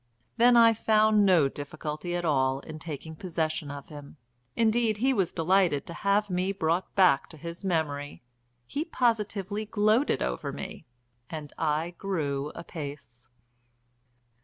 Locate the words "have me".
5.93-6.51